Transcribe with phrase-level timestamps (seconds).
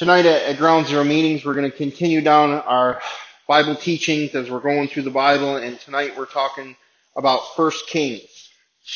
[0.00, 3.02] Tonight at, at Ground Zero Meetings, we're going to continue down our
[3.46, 6.74] Bible teachings as we're going through the Bible, and tonight we're talking
[7.16, 8.48] about First Kings.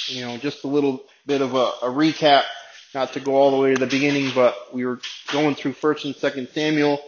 [0.07, 2.45] You know, just a little bit of a, a recap,
[2.95, 4.99] not to go all the way to the beginning, but we were
[5.31, 6.99] going through First and Second Samuel.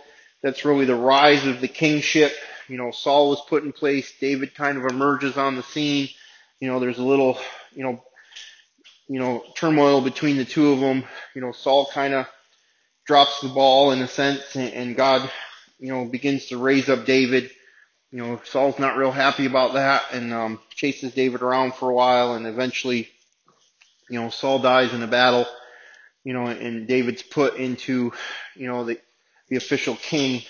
[0.42, 2.34] That's really the rise of the kingship.
[2.68, 4.12] You know, Saul was put in place.
[4.20, 6.10] David kind of emerges on the scene.
[6.60, 7.38] You know, there's a little,
[7.74, 8.04] you know,
[9.08, 11.02] you know, turmoil between the two of them.
[11.34, 12.26] You know, Saul kind of
[13.06, 15.30] drops the ball in a sense, and God,
[15.78, 17.50] you know, begins to raise up David.
[18.10, 21.94] You know, Saul's not real happy about that, and um, chases David around for a
[21.94, 23.08] while, and eventually,
[24.10, 25.46] you know, Saul dies in a battle.
[26.24, 28.12] You know, and David's put into,
[28.56, 28.98] you know, the
[29.48, 30.42] the official king,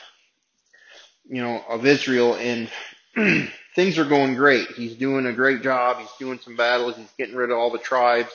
[1.29, 2.71] you know, of Israel, and
[3.75, 4.69] things are going great.
[4.69, 5.99] He's doing a great job.
[5.99, 6.97] He's doing some battles.
[6.97, 8.31] He's getting rid of all the tribes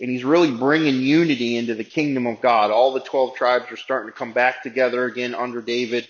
[0.00, 2.70] and he's really bringing unity into the kingdom of God.
[2.70, 6.08] All the 12 tribes are starting to come back together again under David.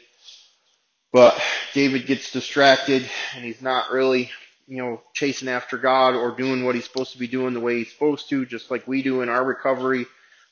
[1.13, 1.41] But
[1.75, 4.31] David gets distracted and he's not really,
[4.69, 7.79] you know, chasing after God or doing what he's supposed to be doing the way
[7.79, 10.07] he's supposed to, just like we do in our recovery.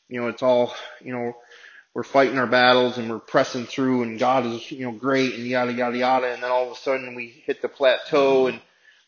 [0.09, 1.37] You know, it's all, you know,
[1.95, 5.47] we're fighting our battles and we're pressing through and God is, you know, great and
[5.47, 6.33] yada, yada, yada.
[6.33, 8.61] And then all of a sudden we hit the plateau and,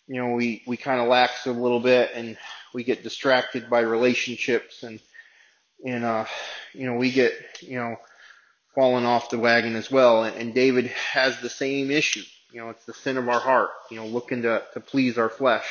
[0.06, 2.36] you know, we, we kind of lax a little bit and
[2.72, 5.00] we get distracted by relationships and
[5.84, 6.24] and uh
[6.72, 7.32] you know we get
[7.62, 7.96] you know
[8.74, 10.24] falling off the wagon as well.
[10.24, 12.22] And, and David has the same issue.
[12.52, 15.30] You know it's the sin of our heart you know looking to to please our
[15.30, 15.66] flesh.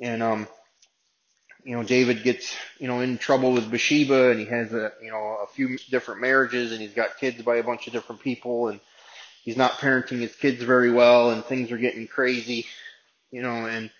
[0.00, 0.48] And um
[1.64, 5.10] you know David gets you know in trouble with Bathsheba and he has a you
[5.10, 8.68] know a few different marriages and he's got kids by a bunch of different people
[8.68, 8.80] and
[9.44, 12.66] he's not parenting his kids very well and things are getting crazy
[13.30, 13.90] you know and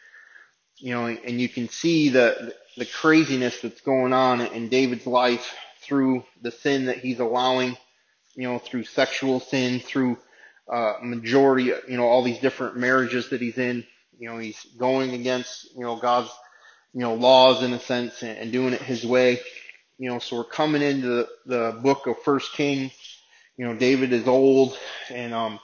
[0.79, 5.55] you know, and you can see the the craziness that's going on in David's life
[5.83, 7.77] through the sin that he's allowing,
[8.35, 10.17] you know, through sexual sin, through
[10.73, 13.85] uh, majority, you know, all these different marriages that he's in.
[14.19, 16.31] You know, he's going against, you know, God's,
[16.95, 19.41] you know, laws in a sense and, and doing it his way.
[19.99, 22.91] You know, so we're coming into the, the book of First King.
[23.57, 24.79] You know, David is old
[25.11, 25.61] and um,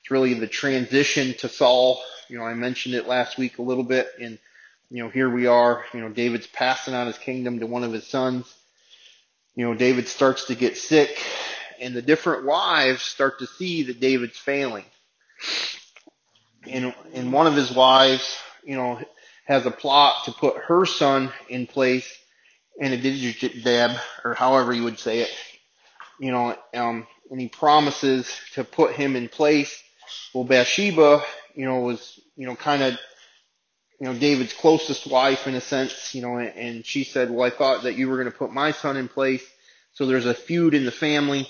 [0.00, 2.02] it's really the transition to Saul.
[2.28, 4.38] You know, I mentioned it last week a little bit in
[4.92, 7.94] you know, here we are, you know, David's passing on his kingdom to one of
[7.94, 8.54] his sons.
[9.54, 11.18] You know, David starts to get sick
[11.80, 14.84] and the different wives start to see that David's failing.
[16.68, 19.00] And, and one of his wives, you know,
[19.46, 22.14] has a plot to put her son in place
[22.78, 23.66] and a digit
[24.24, 25.30] or however you would say it,
[26.20, 29.82] you know, um, and he promises to put him in place.
[30.34, 31.22] Well, Bathsheba,
[31.54, 32.98] you know, was, you know, kind of
[34.02, 37.50] you know, David's closest wife in a sense, you know, and she said, well, I
[37.50, 39.44] thought that you were going to put my son in place.
[39.92, 41.46] So there's a feud in the family,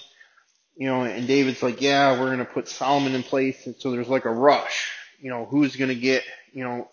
[0.76, 3.64] you know, and David's like, yeah, we're going to put Solomon in place.
[3.64, 6.90] And so there's like a rush, you know, who's going to get, you know,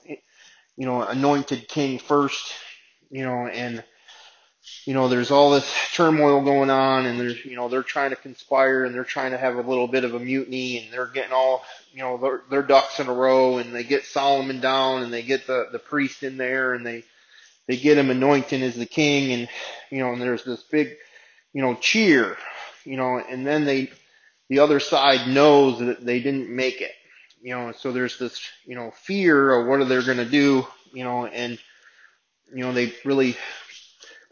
[0.77, 2.53] you know, anointed king first,
[3.09, 3.83] you know, and,
[4.85, 8.15] you know, there's all this turmoil going on and there's, you know, they're trying to
[8.15, 11.33] conspire and they're trying to have a little bit of a mutiny and they're getting
[11.33, 11.63] all,
[11.93, 15.21] you know, their, their ducks in a row and they get Solomon down and they
[15.21, 17.03] get the, the priest in there and they,
[17.67, 19.49] they get him anointed as the king and,
[19.91, 20.95] you know, and there's this big,
[21.53, 22.37] you know, cheer,
[22.83, 23.91] you know, and then they,
[24.49, 26.93] the other side knows that they didn't make it,
[27.43, 30.65] you know, so there's this, you know, fear of what are they going to do,
[30.93, 31.59] you know, and,
[32.51, 33.37] you know, they really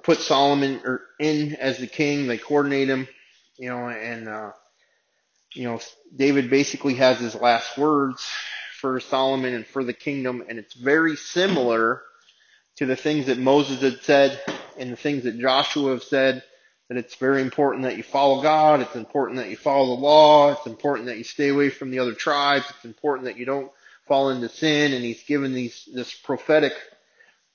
[0.08, 0.80] put Solomon
[1.20, 2.28] in as the king.
[2.28, 3.10] They coordinate him,
[3.58, 4.52] you know, and uh,
[5.54, 5.82] you know
[6.16, 8.26] David basically has his last words
[8.80, 12.02] for Solomon and for the kingdom, and it's very similar
[12.78, 14.42] to the things that Moses had said
[14.78, 16.42] and the things that Joshua have said.
[16.88, 18.80] That it's very important that you follow God.
[18.80, 20.54] It's important that you follow the law.
[20.54, 22.64] It's important that you stay away from the other tribes.
[22.70, 23.70] It's important that you don't
[24.08, 24.94] fall into sin.
[24.94, 26.72] And he's given these this prophetic,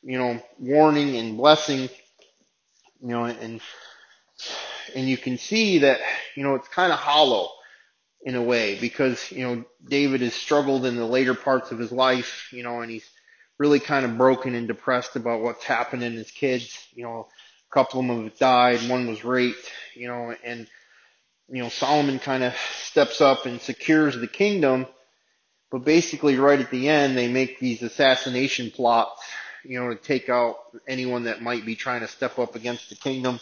[0.03, 1.89] you know, warning and blessing
[3.03, 3.61] you know, and
[4.95, 6.01] and you can see that
[6.37, 7.51] you know it's kind of hollow
[8.25, 11.91] in a way because you know David has struggled in the later parts of his
[11.91, 13.09] life, you know, and he's
[13.59, 16.77] really kind of broken and depressed about what's happened in his kids.
[16.95, 17.29] You know,
[17.71, 20.69] a couple of them have died, one was raped, you know, and
[21.49, 24.87] you know Solomon kind of steps up and secures the kingdom,
[25.73, 29.21] but basically right at the end they make these assassination plots
[29.65, 30.57] you know, to take out
[30.89, 33.41] anyone that might be trying to step up against the kingdom.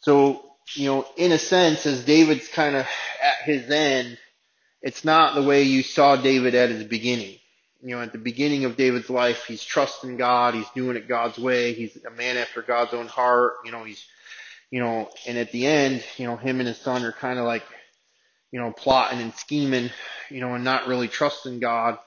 [0.00, 2.82] So, you know, in a sense, as David's kind of
[3.22, 4.18] at his end,
[4.82, 7.36] it's not the way you saw David at his beginning.
[7.82, 11.38] You know, at the beginning of David's life, he's trusting God, he's doing it God's
[11.38, 14.04] way, he's a man after God's own heart, you know, he's,
[14.70, 17.44] you know, and at the end, you know, him and his son are kind of
[17.44, 17.62] like,
[18.50, 19.90] you know, plotting and scheming,
[20.30, 21.98] you know, and not really trusting God.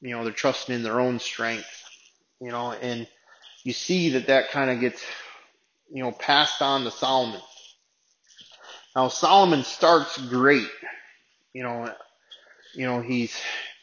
[0.00, 1.66] You know, they're trusting in their own strength,
[2.40, 3.06] you know, and
[3.64, 5.02] you see that that kind of gets,
[5.90, 7.40] you know, passed on to Solomon.
[8.94, 10.68] Now Solomon starts great,
[11.52, 11.92] you know,
[12.74, 13.34] you know, he's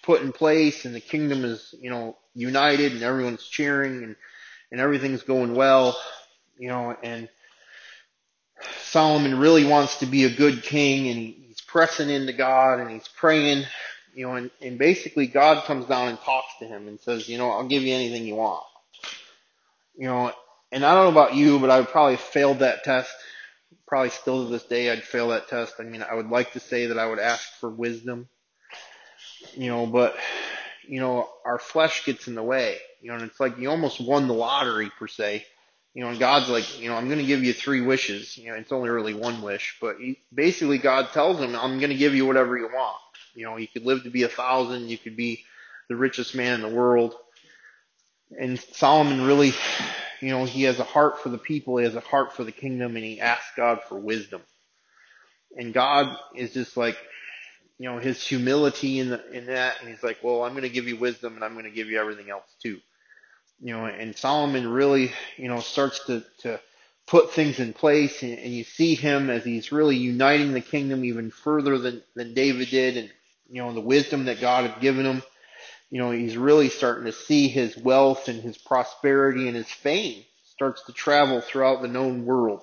[0.03, 4.15] put in place and the kingdom is, you know, united and everyone's cheering and,
[4.71, 5.97] and everything's going well,
[6.57, 7.29] you know, and
[8.83, 13.07] Solomon really wants to be a good king and he's pressing into God and he's
[13.07, 13.65] praying,
[14.15, 17.37] you know, and, and basically God comes down and talks to him and says, you
[17.37, 18.63] know, I'll give you anything you want.
[19.97, 20.31] You know,
[20.71, 23.13] and I don't know about you, but I probably failed that test.
[23.87, 25.75] Probably still to this day, I'd fail that test.
[25.79, 28.27] I mean, I would like to say that I would ask for wisdom,
[29.53, 30.15] you know, but,
[30.87, 34.01] you know, our flesh gets in the way, you know, and it's like you almost
[34.01, 35.45] won the lottery per se
[35.95, 38.37] you know, and God's like, you know, I'm going to give you three wishes.
[38.37, 41.89] You know, it's only really one wish, but he, basically God tells him, I'm going
[41.89, 42.97] to give you whatever you want.
[43.35, 45.43] You know, you could live to be a thousand, you could be
[45.89, 47.15] the richest man in the world.
[48.39, 49.53] And Solomon really,
[50.21, 52.51] you know, he has a heart for the people, he has a heart for the
[52.51, 54.41] kingdom, and he asks God for wisdom.
[55.57, 56.97] And God is just like,
[57.77, 60.69] you know, his humility in the, in that, and he's like, well, I'm going to
[60.69, 62.79] give you wisdom, and I'm going to give you everything else too
[63.61, 66.59] you know, and Solomon really, you know, starts to, to
[67.07, 71.05] put things in place and, and you see him as he's really uniting the kingdom
[71.05, 73.11] even further than, than David did and,
[73.49, 75.23] you know, the wisdom that God had given him.
[75.89, 80.23] You know, he's really starting to see his wealth and his prosperity and his fame
[80.43, 82.61] starts to travel throughout the known world.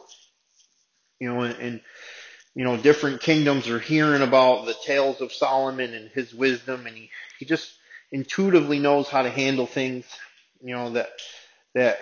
[1.20, 1.80] You know, and, and
[2.54, 6.96] you know, different kingdoms are hearing about the tales of Solomon and his wisdom and
[6.96, 7.72] he, he just
[8.10, 10.04] intuitively knows how to handle things
[10.62, 11.10] you know, that,
[11.74, 11.98] that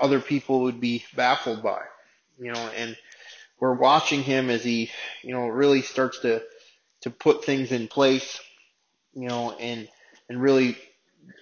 [0.00, 1.82] other people would be baffled by,
[2.38, 2.96] you know, and
[3.58, 4.90] we're watching him as he,
[5.22, 6.42] you know, really starts to,
[7.04, 8.40] to put things in place,
[9.12, 9.86] you know, and,
[10.28, 10.76] and really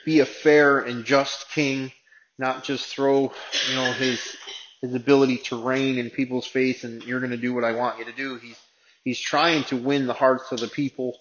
[0.05, 1.93] be a fair and just king,
[2.37, 3.33] not just throw,
[3.71, 4.37] you know, his,
[4.81, 8.01] his ability to reign in people's face and you're going to do what I want
[8.01, 8.37] you to do.
[8.39, 8.59] He's,
[9.05, 11.17] he's trying to win the hearts of the people,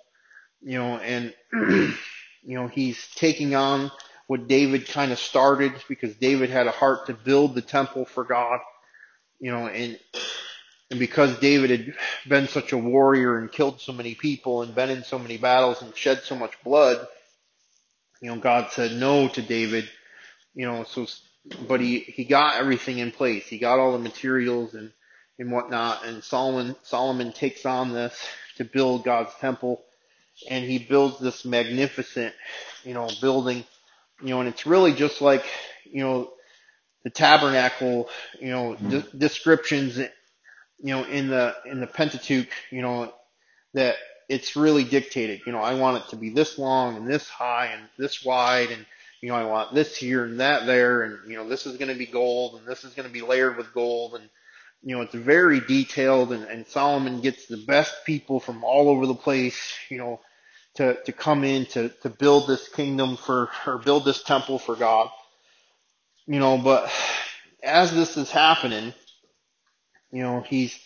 [0.59, 1.95] you know, and, you
[2.43, 3.91] know, he's taking on
[4.25, 8.23] what David kind of started because David had a heart to build the temple for
[8.23, 8.59] God,
[9.39, 9.99] you know, and
[10.91, 11.95] and because David had
[12.27, 15.81] been such a warrior and killed so many people and been in so many battles
[15.81, 17.07] and shed so much blood,
[18.21, 19.89] you know, God said no to David,
[20.53, 21.07] you know, so
[21.67, 23.47] but he he got everything in place.
[23.47, 24.91] He got all the materials and
[25.39, 26.05] and whatnot.
[26.05, 28.15] And Solomon Solomon takes on this
[28.57, 29.81] to build God's temple,
[30.47, 32.35] and he builds this magnificent,
[32.83, 33.63] you know, building
[34.21, 35.43] you know, and it's really just like,
[35.85, 36.31] you know,
[37.03, 38.09] the tabernacle,
[38.39, 38.89] you know, mm-hmm.
[38.89, 39.99] de- descriptions,
[40.83, 43.13] you know, in the, in the Pentateuch, you know,
[43.73, 43.95] that
[44.29, 45.41] it's really dictated.
[45.45, 48.71] You know, I want it to be this long and this high and this wide
[48.71, 48.85] and,
[49.21, 51.91] you know, I want this here and that there and, you know, this is going
[51.91, 54.27] to be gold and this is going to be layered with gold and,
[54.83, 59.05] you know, it's very detailed and, and Solomon gets the best people from all over
[59.05, 60.19] the place, you know,
[60.75, 64.75] to, to come in to, to build this kingdom for, or build this temple for
[64.75, 65.09] God.
[66.25, 66.91] You know, but
[67.61, 68.93] as this is happening,
[70.11, 70.77] you know, he's,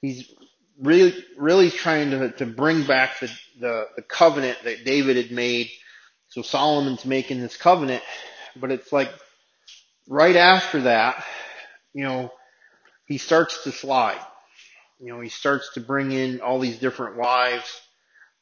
[0.00, 0.32] he's
[0.80, 3.30] really, really trying to, to bring back the,
[3.60, 5.70] the, the covenant that David had made.
[6.28, 8.02] So Solomon's making this covenant,
[8.56, 9.10] but it's like
[10.08, 11.24] right after that,
[11.94, 12.32] you know,
[13.06, 14.20] he starts to slide.
[15.00, 17.80] You know, he starts to bring in all these different wives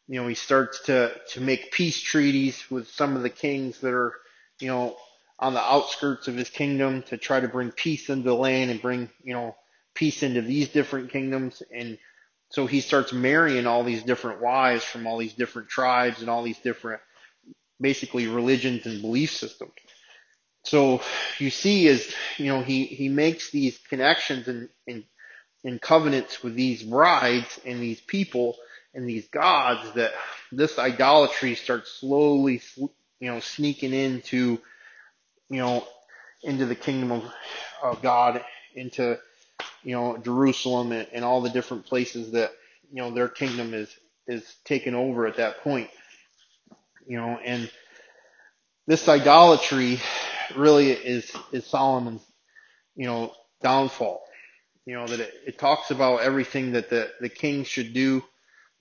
[0.07, 3.93] you know, he starts to, to make peace treaties with some of the kings that
[3.93, 4.13] are,
[4.61, 4.97] you know,
[5.39, 8.83] on the outskirts of his kingdom to try to bring peace into the land and
[8.83, 9.57] bring, you know,
[9.95, 11.63] peace into these different kingdoms.
[11.75, 11.99] And
[12.51, 16.43] so he starts marrying all these different wives from all these different tribes and all
[16.43, 17.01] these different,
[17.81, 19.73] basically religions and belief systems.
[20.65, 21.03] So
[21.39, 25.05] you see is, you know, he, he makes these connections and, and,
[25.63, 28.57] and covenants with these brides and these people
[28.95, 30.13] and these gods that
[30.53, 34.59] this idolatry starts slowly, you know, sneaking into,
[35.51, 35.87] you know,
[36.43, 37.25] into the kingdom of,
[37.83, 38.43] of God,
[38.75, 39.19] into,
[39.85, 42.53] you know, Jerusalem and, and all the different places that,
[42.93, 43.95] you know, their kingdom is,
[44.27, 45.91] is taken over at that point.
[47.07, 47.71] You know, and
[48.87, 50.01] this idolatry
[50.57, 52.23] really is, is Solomon's,
[52.97, 54.23] you know, downfall.
[54.87, 58.23] You know, that it, it talks about everything that the, the king should do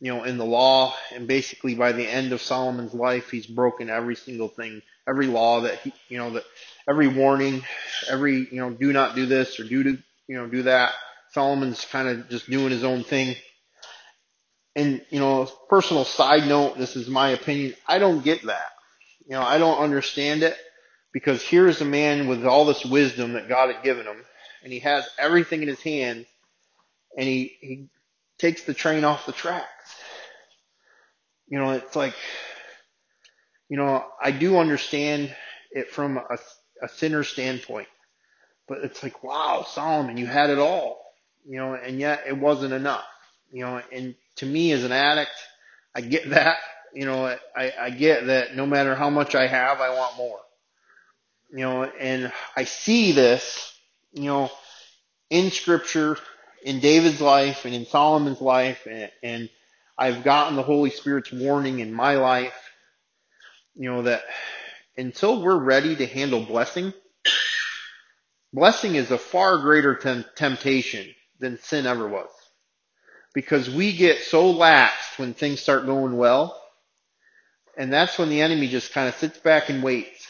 [0.03, 3.89] you know, in the law, and basically by the end of Solomon's life, he's broken
[3.89, 6.43] every single thing, every law that he, you know, that
[6.89, 7.63] every warning,
[8.09, 10.93] every, you know, do not do this or do to, you know, do that.
[11.31, 13.35] Solomon's kind of just doing his own thing.
[14.75, 17.75] And, you know, personal side note, this is my opinion.
[17.87, 18.69] I don't get that.
[19.27, 20.57] You know, I don't understand it
[21.13, 24.17] because here's a man with all this wisdom that God had given him
[24.63, 26.25] and he has everything in his hand
[27.17, 27.87] and he, he
[28.39, 29.95] takes the train off the tracks.
[31.47, 32.15] You know, it's like,
[33.69, 35.35] you know, I do understand
[35.71, 36.37] it from a,
[36.81, 37.87] a sinner standpoint,
[38.67, 41.01] but it's like, wow, Solomon, you had it all,
[41.45, 43.05] you know, and yet it wasn't enough,
[43.51, 45.31] you know, and to me as an addict,
[45.95, 46.57] I get that,
[46.93, 50.39] you know, I, I get that no matter how much I have, I want more,
[51.51, 53.73] you know, and I see this,
[54.13, 54.51] you know,
[55.29, 56.17] in scripture,
[56.63, 59.49] in David's life and in Solomon's life, and, and
[59.97, 62.55] I've gotten the Holy Spirit's warning in my life,
[63.75, 64.23] you know, that
[64.97, 66.93] until we're ready to handle blessing,
[68.53, 72.29] blessing is a far greater tem- temptation than sin ever was.
[73.33, 76.59] Because we get so laxed when things start going well,
[77.77, 80.27] and that's when the enemy just kind of sits back and waits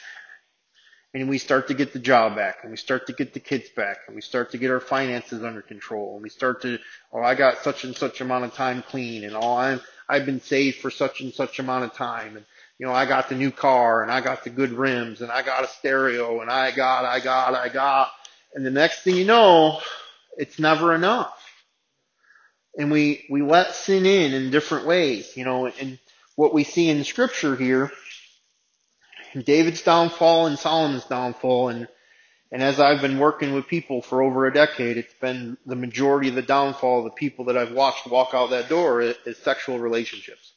[1.13, 3.69] and we start to get the job back and we start to get the kids
[3.69, 6.79] back and we start to get our finances under control and we start to
[7.11, 10.41] oh I got such and such amount of time clean and oh I'm I've been
[10.41, 12.45] saved for such and such amount of time and
[12.79, 15.41] you know I got the new car and I got the good rims and I
[15.41, 18.11] got a stereo and I got I got I got
[18.53, 19.79] and the next thing you know
[20.37, 21.37] it's never enough
[22.77, 25.99] and we we let sin in in different ways you know and
[26.35, 27.91] what we see in scripture here
[29.41, 31.69] David's downfall and Solomon's downfall.
[31.69, 31.87] And,
[32.51, 36.29] and as I've been working with people for over a decade, it's been the majority
[36.29, 39.37] of the downfall of the people that I've watched walk out that door is, is
[39.37, 40.52] sexual relationships.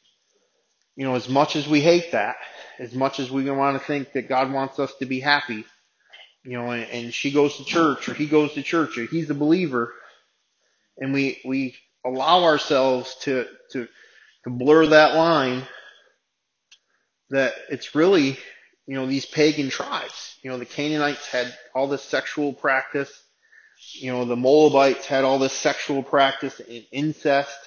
[0.97, 2.37] You know, as much as we hate that,
[2.79, 5.65] as much as we want to think that God wants us to be happy,
[6.45, 9.31] you know, and, and she goes to church or he goes to church or he's
[9.31, 9.93] a believer,
[10.99, 13.87] and we we allow ourselves to to
[14.45, 15.63] to blur that line
[17.31, 18.39] that it's really
[18.87, 20.37] you know, these pagan tribes.
[20.43, 23.11] You know, the Canaanites had all this sexual practice.
[23.95, 27.59] You know, the Moabites had all this sexual practice and incest.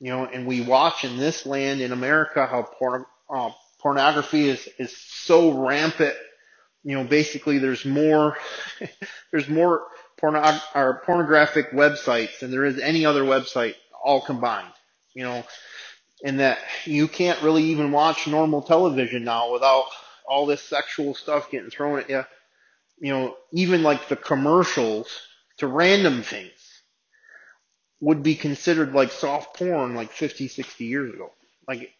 [0.00, 4.66] You know, and we watch in this land in America how porn, uh, pornography is,
[4.78, 6.14] is so rampant.
[6.82, 8.38] You know, basically there's more,
[9.30, 9.82] there's more
[10.18, 14.72] porno, or pornographic websites than there is any other website all combined.
[15.14, 15.44] You know,
[16.24, 19.86] and that you can't really even watch normal television now without
[20.26, 22.24] all this sexual stuff getting thrown at you.
[23.00, 25.08] You know, even like the commercials
[25.58, 26.52] to random things
[28.00, 31.32] would be considered like soft porn like 50, 60 years ago.
[31.68, 31.90] Like,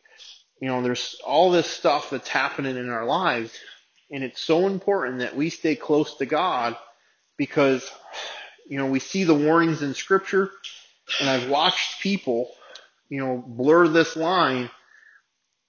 [0.60, 3.52] you know, there's all this stuff that's happening in our lives
[4.10, 6.76] and it's so important that we stay close to God
[7.36, 7.88] because,
[8.68, 10.50] you know, we see the warnings in scripture
[11.20, 12.50] and I've watched people,
[13.08, 14.70] you know, blur this line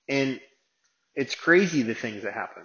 [0.09, 0.39] and
[1.15, 2.63] it's crazy the things that happen.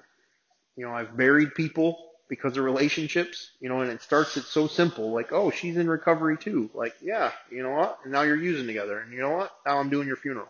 [0.76, 4.66] You know, I've buried people because of relationships, you know, and it starts, it's so
[4.66, 6.71] simple, like, oh, she's in recovery too.
[6.75, 7.99] Like, yeah, you know what?
[8.02, 8.99] And now you're using together.
[8.99, 9.52] And you know what?
[9.64, 10.49] Now I'm doing your funeral.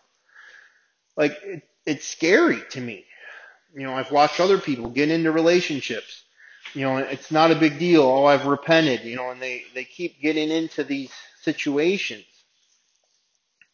[1.17, 3.05] Like, it, it's scary to me.
[3.75, 6.25] You know, I've watched other people get into relationships.
[6.75, 8.03] You know, it's not a big deal.
[8.03, 12.25] Oh, I've repented, you know, and they, they keep getting into these situations.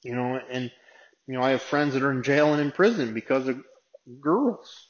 [0.03, 0.71] You know, and,
[1.27, 3.63] you know, I have friends that are in jail and in prison because of
[4.21, 4.89] girls.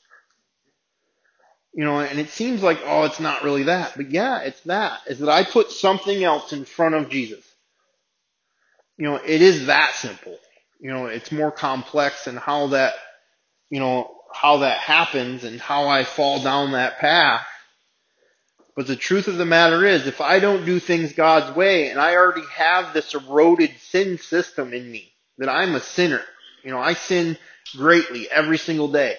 [1.75, 3.95] You know, and it seems like, oh, it's not really that.
[3.97, 5.01] But yeah, it's that.
[5.07, 7.45] Is that I put something else in front of Jesus.
[8.99, 10.39] You know, it is that simple.
[10.81, 12.95] You know, it's more complex and how that,
[13.71, 17.47] you know, how that happens and how I fall down that path.
[18.77, 22.01] But the truth of the matter is, if I don't do things God's way and
[22.01, 26.23] I already have this eroded sin system in me, that I'm a sinner.
[26.65, 27.39] You know, I sin
[27.77, 29.17] greatly every single day.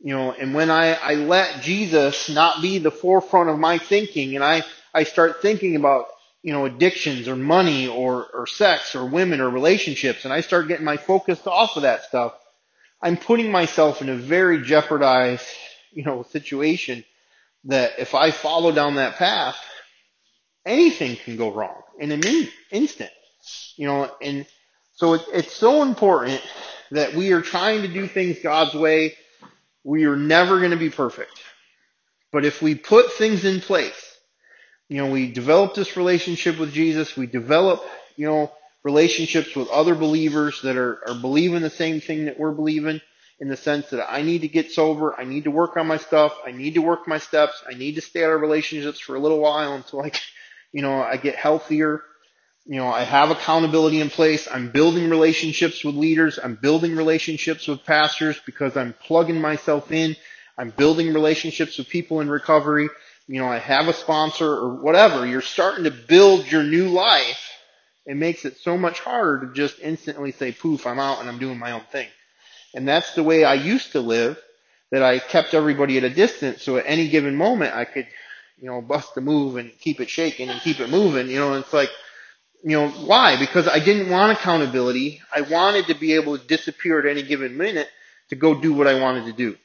[0.00, 4.34] You know, and when I, I let Jesus not be the forefront of my thinking
[4.34, 6.06] and I, I start thinking about,
[6.42, 10.68] you know, addictions or money or, or sex or women or relationships and I start
[10.68, 12.34] getting my focus off of that stuff,
[13.00, 15.46] I'm putting myself in a very jeopardized,
[15.92, 17.04] you know, situation
[17.64, 19.56] that if I follow down that path,
[20.66, 22.22] anything can go wrong in an
[22.70, 23.10] instant,
[23.76, 24.46] you know, and
[24.94, 26.40] so it, it's so important
[26.90, 29.14] that we are trying to do things God's way.
[29.84, 31.40] We are never going to be perfect.
[32.32, 34.18] But if we put things in place,
[34.88, 37.84] you know, we develop this relationship with Jesus, we develop,
[38.16, 42.52] you know, relationships with other believers that are, are believing the same thing that we're
[42.52, 43.00] believing
[43.40, 45.96] in the sense that I need to get sober, I need to work on my
[45.96, 49.16] stuff, I need to work my steps, I need to stay out of relationships for
[49.16, 50.12] a little while until I,
[50.72, 52.02] you know, I get healthier.
[52.66, 54.48] You know, I have accountability in place.
[54.50, 56.38] I'm building relationships with leaders.
[56.42, 60.16] I'm building relationships with pastors because I'm plugging myself in.
[60.56, 62.88] I'm building relationships with people in recovery.
[63.26, 65.26] You know, I have a sponsor or whatever.
[65.26, 67.50] You're starting to build your new life.
[68.06, 71.38] It makes it so much harder to just instantly say, poof, I'm out and I'm
[71.38, 72.08] doing my own thing.
[72.74, 74.38] And that's the way I used to live,
[74.90, 76.62] that I kept everybody at a distance.
[76.62, 78.06] So at any given moment, I could,
[78.58, 81.28] you know, bust a move and keep it shaking and keep it moving.
[81.28, 81.90] You know, it's like,
[82.64, 83.38] you know, why?
[83.38, 85.20] Because I didn't want accountability.
[85.32, 87.88] I wanted to be able to disappear at any given minute
[88.30, 89.56] to go do what I wanted to do.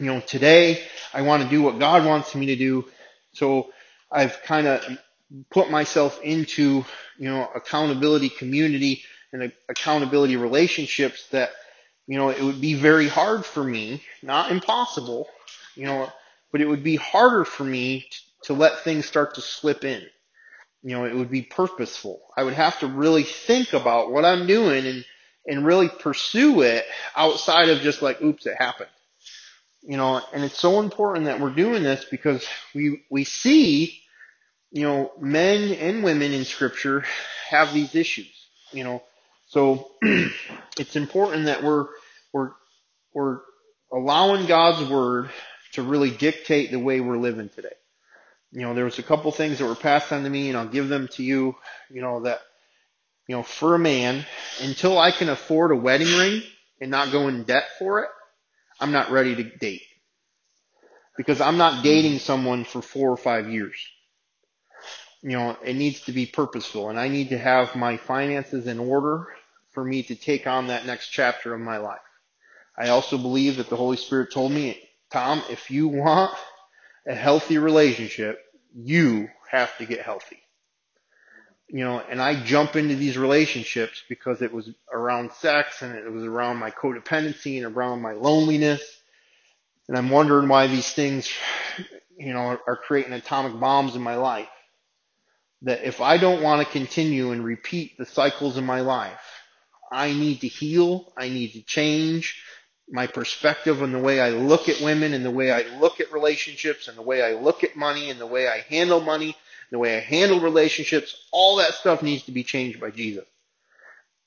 [0.00, 2.86] You know, today I want to do what God wants me to do.
[3.32, 3.70] So
[4.10, 4.98] I've kind of
[5.50, 6.84] put myself into,
[7.18, 9.02] you know, accountability community
[9.32, 11.50] and accountability relationships that
[12.06, 15.26] you know, it would be very hard for me, not impossible,
[15.74, 16.08] you know,
[16.52, 20.02] but it would be harder for me to, to let things start to slip in.
[20.84, 22.20] You know, it would be purposeful.
[22.36, 25.04] I would have to really think about what I'm doing and,
[25.46, 26.84] and really pursue it
[27.16, 28.90] outside of just like, oops, it happened.
[29.82, 34.00] You know, and it's so important that we're doing this because we, we see,
[34.70, 37.04] you know, men and women in scripture
[37.48, 38.32] have these issues,
[38.72, 39.02] you know,
[39.46, 39.92] so
[40.78, 41.86] it's important that we're
[42.32, 42.50] we're
[43.12, 43.40] we're
[43.92, 45.30] allowing God's word
[45.72, 47.74] to really dictate the way we're living today.
[48.54, 50.68] You know, there was a couple things that were passed on to me, and I'll
[50.68, 51.56] give them to you.
[51.90, 52.40] You know that
[53.28, 54.24] you know for a man,
[54.62, 56.42] until I can afford a wedding ring
[56.80, 58.10] and not go in debt for it,
[58.80, 59.82] I'm not ready to date
[61.16, 63.76] because I'm not dating someone for four or five years
[65.24, 68.78] you know, it needs to be purposeful and I need to have my finances in
[68.78, 69.28] order
[69.70, 71.98] for me to take on that next chapter of my life.
[72.76, 74.78] I also believe that the Holy Spirit told me,
[75.10, 76.36] Tom, if you want
[77.08, 78.38] a healthy relationship,
[78.74, 80.40] you have to get healthy.
[81.68, 86.10] You know, and I jump into these relationships because it was around sex and it
[86.10, 88.82] was around my codependency and around my loneliness.
[89.88, 91.30] And I'm wondering why these things,
[92.16, 94.48] you know, are creating atomic bombs in my life
[95.62, 99.20] that if I don't want to continue and repeat the cycles in my life,
[99.90, 101.12] I need to heal.
[101.16, 102.42] I need to change
[102.88, 106.12] my perspective and the way I look at women and the way I look at
[106.12, 109.36] relationships and the way I look at money and the way I handle money,
[109.70, 111.16] the way I handle relationships.
[111.32, 113.24] All that stuff needs to be changed by Jesus.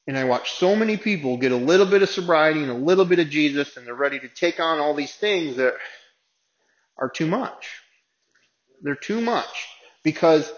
[0.07, 3.05] And I watch so many people get a little bit of sobriety and a little
[3.05, 5.75] bit of Jesus and they're ready to take on all these things that
[6.97, 7.69] are too much.
[8.81, 9.67] They're too much
[10.03, 10.51] because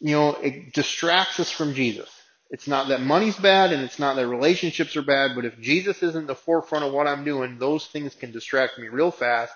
[0.00, 2.10] you know, it distracts us from Jesus.
[2.50, 6.02] It's not that money's bad and it's not that relationships are bad, but if Jesus
[6.02, 9.52] isn't the forefront of what I'm doing, those things can distract me real fast.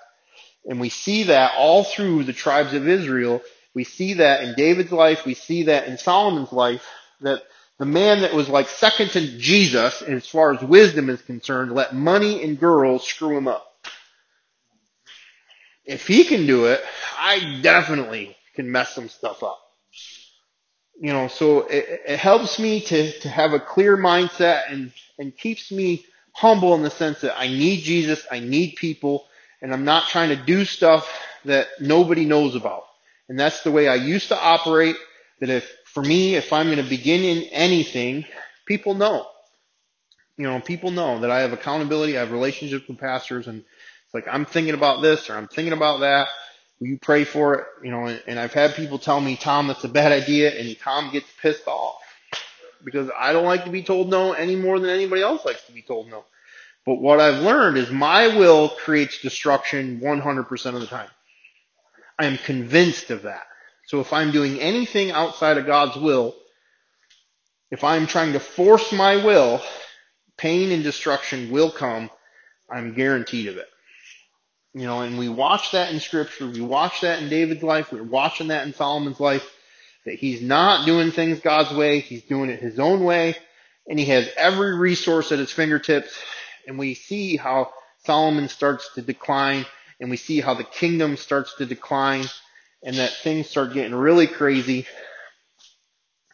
[0.67, 3.43] And we see that all through the tribes of Israel.
[3.75, 5.25] We see that in David's life.
[5.25, 6.85] We see that in Solomon's life.
[7.21, 7.43] That
[7.79, 11.95] the man that was like second to Jesus as far as wisdom is concerned let
[11.95, 13.67] money and girls screw him up.
[15.85, 16.81] If he can do it,
[17.19, 19.61] I definitely can mess some stuff up
[21.01, 25.35] you know, so it, it helps me to, to have a clear mindset and, and
[25.35, 29.27] keeps me humble in the sense that I need Jesus, I need people,
[29.63, 31.09] and I'm not trying to do stuff
[31.47, 32.85] that nobody knows about.
[33.31, 34.97] And that's the way I used to operate,
[35.41, 38.27] that if, for me, if I'm going to begin in anything,
[38.67, 39.27] people know.
[40.37, 43.65] You know, people know that I have accountability, I have relationships with pastors, and
[44.05, 46.29] it's like, I'm thinking about this or I'm thinking about that.
[46.81, 47.67] Will you pray for it?
[47.85, 50.79] You know, and, and I've had people tell me, Tom, that's a bad idea, and
[50.79, 52.01] Tom gets pissed off
[52.85, 55.73] because I don't like to be told no any more than anybody else likes to
[55.73, 56.25] be told no.
[56.87, 61.11] But what I've learned is my will creates destruction 100% of the time.
[62.19, 63.47] I am convinced of that.
[63.87, 66.35] So if I'm doing anything outside of God's will,
[67.71, 69.63] if I'm trying to force my will,
[70.37, 72.11] pain and destruction will come.
[72.71, 73.69] I'm guaranteed of it.
[74.73, 76.47] You know, and we watch that in scripture.
[76.47, 77.91] We watch that in David's life.
[77.91, 79.45] We're watching that in Solomon's life.
[80.07, 82.01] That he's not doing things God's way.
[82.01, 83.37] He's doing it his own way.
[83.89, 86.17] And he has every resource at his fingertips.
[86.67, 87.73] And we see how
[88.05, 89.67] Solomon starts to decline.
[90.01, 92.27] And we see how the kingdom starts to decline.
[92.83, 94.87] And that things start getting really crazy.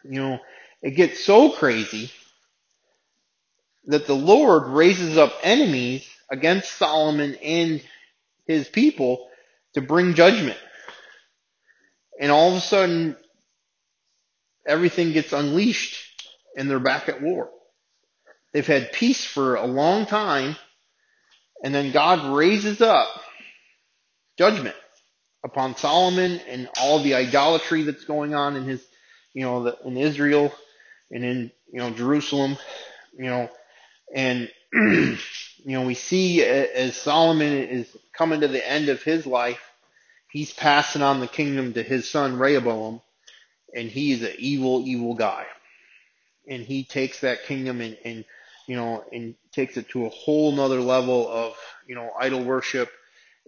[0.03, 0.39] You know,
[0.83, 2.11] it gets so crazy
[3.87, 7.81] that the Lord raises up enemies against Solomon and
[8.47, 9.27] his people
[9.73, 10.57] to bring judgment.
[12.19, 13.15] And all of a sudden,
[14.67, 15.97] everything gets unleashed
[16.57, 17.49] and they're back at war.
[18.53, 20.55] They've had peace for a long time,
[21.63, 23.07] and then God raises up
[24.37, 24.75] judgment
[25.43, 28.83] upon Solomon and all the idolatry that's going on in his,
[29.33, 30.51] you know, in Israel.
[31.11, 32.57] and in you know Jerusalem,
[33.17, 33.49] you know,
[34.13, 35.17] and you
[35.65, 39.61] know we see uh, as Solomon is coming to the end of his life,
[40.31, 43.01] he's passing on the kingdom to his son Rehoboam,
[43.75, 45.45] and he is an evil, evil guy,
[46.47, 48.25] and he takes that kingdom and, and
[48.67, 51.55] you know and takes it to a whole nother level of
[51.87, 52.89] you know idol worship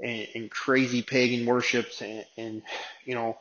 [0.03, 2.01] and, and crazy pagan worships.
[2.01, 2.61] And, and
[3.05, 3.37] you know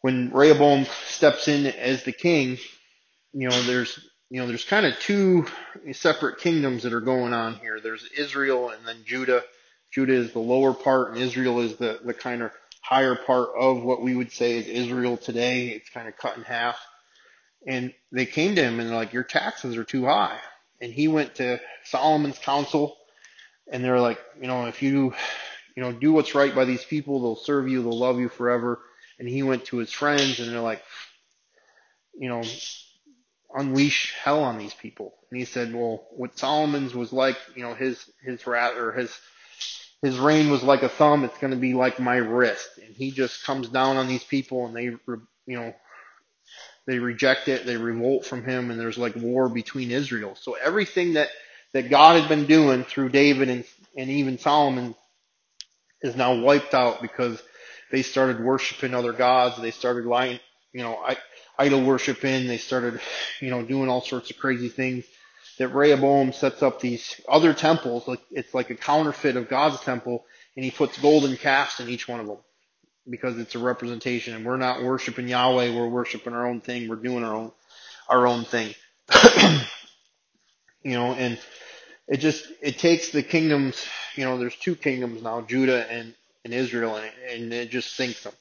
[0.00, 2.58] when Rehoboam steps in as the king,
[3.32, 3.98] you know, there's
[4.30, 5.46] you know, there's kind of two
[5.92, 7.80] separate kingdoms that are going on here.
[7.80, 9.42] There's Israel and then Judah.
[9.92, 13.82] Judah is the lower part and Israel is the, the kind of higher part of
[13.82, 15.68] what we would say is Israel today.
[15.68, 16.78] It's kind of cut in half.
[17.66, 20.38] And they came to him and they're like, your taxes are too high.
[20.80, 22.96] And he went to Solomon's council
[23.70, 25.14] and they're like, you know, if you,
[25.76, 28.80] you know, do what's right by these people, they'll serve you, they'll love you forever.
[29.18, 30.82] And he went to his friends and they're like,
[32.18, 32.42] you know,
[33.56, 35.14] unleash hell on these people.
[35.30, 39.18] And he said, well, what Solomon's was like, you know, his, his rat or his,
[40.02, 41.24] his reign was like a thumb.
[41.24, 42.68] It's going to be like my wrist.
[42.84, 45.74] And he just comes down on these people and they, you know,
[46.86, 47.66] they reject it.
[47.66, 50.36] They revolt from him and there's like war between Israel.
[50.40, 51.30] So everything that,
[51.72, 53.64] that God had been doing through David and,
[53.96, 54.94] and even Solomon
[56.02, 57.42] is now wiped out because
[57.90, 59.60] they started worshiping other gods.
[59.60, 60.40] They started lying,
[60.72, 61.16] you know, I,
[61.58, 62.46] idol worshiping.
[62.46, 63.00] They started,
[63.40, 65.04] you know, doing all sorts of crazy things.
[65.58, 70.26] That Rehoboam sets up these other temples, like it's like a counterfeit of God's temple,
[70.54, 72.36] and he puts golden calves in each one of them
[73.08, 74.34] because it's a representation.
[74.34, 76.88] And we're not worshiping Yahweh; we're worshiping our own thing.
[76.88, 77.52] We're doing our own
[78.06, 78.74] our own thing.
[80.82, 81.38] you know, and
[82.06, 83.82] it just it takes the kingdoms.
[84.14, 86.14] You know, there's two kingdoms now, Judah and
[86.44, 88.34] and Israel, and, and it just sinks them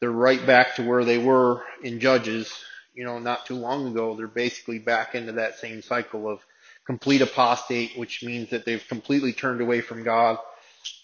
[0.00, 2.52] they're right back to where they were in Judges,
[2.94, 4.14] you know, not too long ago.
[4.14, 6.40] They're basically back into that same cycle of
[6.86, 10.38] complete apostate, which means that they've completely turned away from God,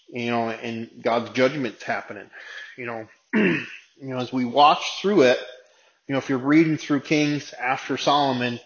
[0.09, 2.29] you know, and God's judgment's happening.
[2.77, 3.65] You know, you
[4.01, 5.39] know, as we watch through it,
[6.07, 8.59] you know, if you're reading through Kings after Solomon,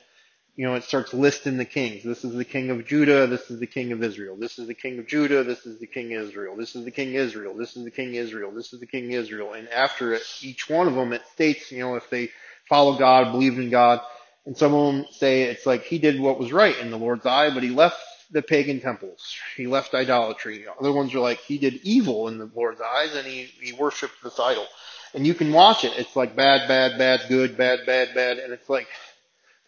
[0.60, 2.04] you know, it starts listing the kings.
[2.04, 3.28] This is the king of Judah.
[3.28, 4.36] This is the king of Israel.
[4.36, 5.42] This is the king of Judah.
[5.42, 6.58] This is the king of Israel.
[6.58, 7.56] This is the king of Israel.
[7.56, 8.52] This is the king of Israel.
[8.52, 9.54] This is the king of Israel.
[9.54, 12.32] And after it, each one of them, it states, you know, if they
[12.68, 14.02] follow God, believe in God.
[14.46, 17.26] And some of them say it's like he did what was right in the Lord's
[17.26, 19.38] eye, but he left the pagan temples.
[19.56, 20.66] He left idolatry.
[20.78, 24.22] Other ones are like he did evil in the Lord's eyes and he, he worshiped
[24.22, 24.68] this idol.
[25.14, 25.94] And you can watch it.
[25.98, 28.40] It's like bad, bad, bad, good, bad, bad, bad.
[28.40, 28.88] And it's like,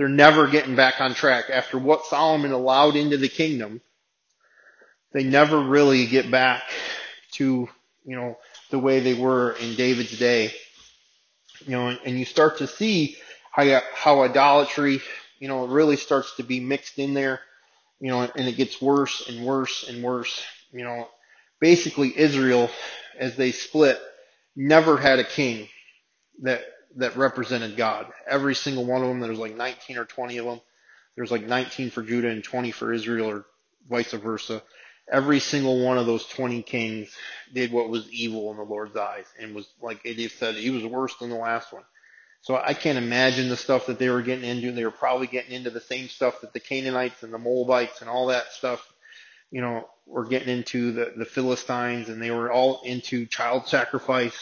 [0.01, 1.51] they're never getting back on track.
[1.51, 3.81] After what Solomon allowed into the kingdom,
[5.13, 6.63] they never really get back
[7.33, 7.69] to,
[8.03, 8.35] you know,
[8.71, 10.55] the way they were in David's day.
[11.67, 13.15] You know, and, and you start to see
[13.51, 15.01] how, how idolatry,
[15.37, 17.39] you know, really starts to be mixed in there,
[17.99, 20.43] you know, and it gets worse and worse and worse.
[20.71, 21.07] You know,
[21.59, 22.71] basically Israel,
[23.19, 24.01] as they split,
[24.55, 25.67] never had a king
[26.41, 26.63] that
[26.97, 28.07] that represented God.
[28.27, 30.61] Every single one of them, there's like 19 or 20 of them.
[31.15, 33.45] There's like 19 for Judah and 20 for Israel or
[33.89, 34.61] vice versa.
[35.11, 37.13] Every single one of those 20 kings
[37.53, 40.85] did what was evil in the Lord's eyes and was like it said, he was
[40.85, 41.83] worse than the last one.
[42.41, 44.71] So I can't imagine the stuff that they were getting into.
[44.71, 48.09] They were probably getting into the same stuff that the Canaanites and the Moabites and
[48.09, 48.81] all that stuff,
[49.51, 54.37] you know, were getting into the, the Philistines and they were all into child sacrifice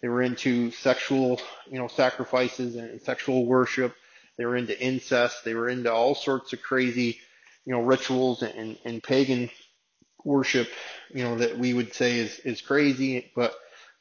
[0.00, 3.94] they were into sexual, you know, sacrifices and sexual worship.
[4.36, 5.44] They were into incest.
[5.44, 7.18] They were into all sorts of crazy,
[7.64, 9.50] you know, rituals and, and pagan
[10.24, 10.68] worship,
[11.12, 13.54] you know, that we would say is, is crazy, but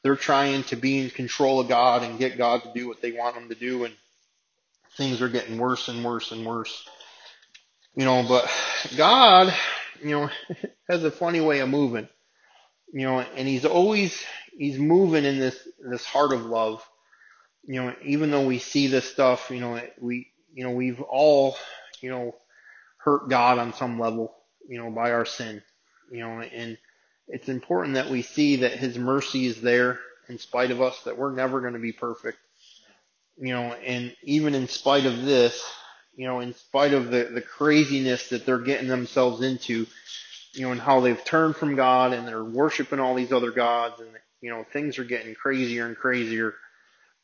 [0.03, 3.11] they're trying to be in control of God and get God to do what they
[3.11, 3.85] want him to do.
[3.85, 3.93] And
[4.97, 6.87] things are getting worse and worse and worse,
[7.95, 8.49] you know, but
[8.97, 9.53] God,
[10.01, 10.29] you know,
[10.89, 12.07] has a funny way of moving,
[12.93, 14.23] you know, and he's always
[14.57, 16.87] he's moving in this this heart of love.
[17.63, 21.55] You know, even though we see this stuff, you know, we you know we've all
[22.01, 22.35] you know
[22.97, 24.35] hurt God on some level,
[24.67, 25.61] you know, by our sin.
[26.11, 26.77] You know, and
[27.27, 31.17] it's important that we see that His mercy is there in spite of us, that
[31.17, 32.37] we're never going to be perfect.
[33.39, 35.63] You know, and even in spite of this,
[36.15, 39.85] you know, in spite of the, the craziness that they're getting themselves into,
[40.53, 43.99] you know, and how they've turned from God and they're worshiping all these other gods
[43.99, 44.09] and
[44.41, 46.53] you know, things are getting crazier and crazier,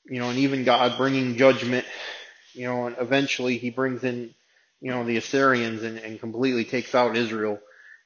[0.05, 1.85] you know, and even God bringing judgment,
[2.53, 4.33] you know, and eventually he brings in,
[4.81, 7.59] you know, the Assyrians and, and completely takes out Israel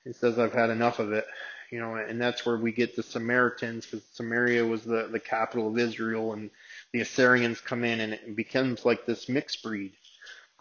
[0.06, 1.26] and says, I've had enough of it,
[1.72, 5.68] you know, and that's where we get the Samaritans because Samaria was the, the capital
[5.68, 6.50] of Israel and
[6.94, 9.94] the Assyrians come in and it becomes like this mixed breed.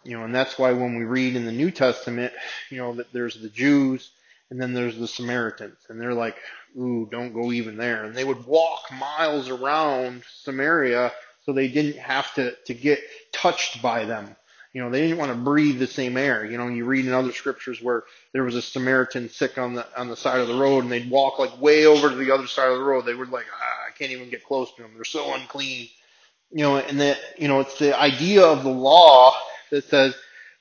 [0.03, 2.31] You know, and that's why when we read in the New Testament,
[2.69, 4.09] you know, that there's the Jews
[4.49, 6.37] and then there's the Samaritans and they're like,
[6.77, 8.05] ooh, don't go even there.
[8.05, 11.11] And they would walk miles around Samaria
[11.45, 12.99] so they didn't have to, to get
[13.31, 14.35] touched by them.
[14.73, 16.45] You know, they didn't want to breathe the same air.
[16.45, 19.87] You know, you read in other scriptures where there was a Samaritan sick on the
[19.99, 22.45] on the side of the road, and they'd walk like way over to the other
[22.45, 23.05] side of the road.
[23.05, 24.91] They were like, ah, I can't even get close to them.
[24.93, 25.89] They're so unclean.
[26.51, 29.35] You know, and that you know, it's the idea of the law
[29.71, 30.15] that says,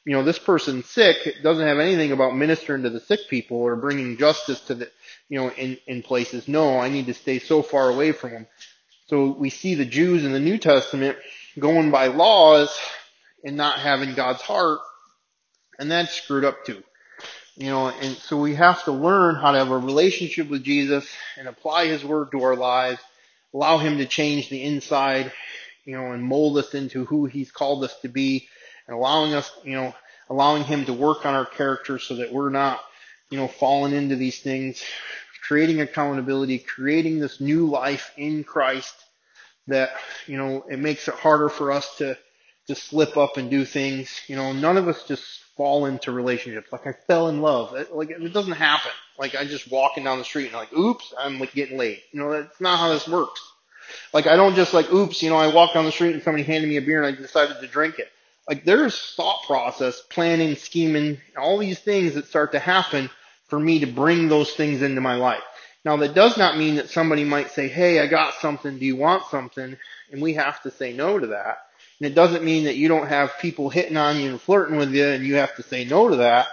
[0.06, 1.26] you know, this person's sick.
[1.26, 4.90] It doesn't have anything about ministering to the sick people or bringing justice to the,
[5.28, 6.46] you know, in in places.
[6.46, 8.46] No, I need to stay so far away from them.
[9.08, 11.18] So we see the Jews in the New Testament
[11.58, 12.76] going by laws
[13.44, 14.78] and not having God's heart,
[15.80, 16.84] and that's screwed up too.
[17.56, 21.08] You know, and so we have to learn how to have a relationship with Jesus
[21.36, 23.00] and apply His Word to our lives,
[23.52, 25.32] allow Him to change the inside,
[25.84, 28.46] you know, and mold us into who He's called us to be,
[28.86, 29.94] and allowing us, you know,
[30.30, 32.80] allowing Him to work on our character so that we're not,
[33.30, 34.82] you know, falling into these things,
[35.46, 38.94] creating accountability, creating this new life in Christ
[39.68, 39.90] that,
[40.26, 42.16] you know, it makes it harder for us to
[42.68, 44.10] to slip up and do things.
[44.26, 45.22] You know, none of us just
[45.56, 46.72] fall into relationships.
[46.72, 47.74] Like I fell in love.
[47.74, 48.90] It, like it doesn't happen.
[49.18, 52.02] Like I just walking down the street and like, oops, I'm like getting late.
[52.12, 53.40] You know, that's not how this works.
[54.12, 56.44] Like I don't just like, oops, you know, I walked down the street and somebody
[56.44, 58.10] handed me a beer and I decided to drink it.
[58.48, 63.10] Like there's thought process, planning, scheming, all these things that start to happen
[63.48, 65.42] for me to bring those things into my life.
[65.84, 68.96] Now that does not mean that somebody might say, hey, I got something, do you
[68.96, 69.76] want something?
[70.10, 71.58] And we have to say no to that.
[71.98, 74.92] And it doesn't mean that you don't have people hitting on you and flirting with
[74.92, 76.48] you and you have to say no to that.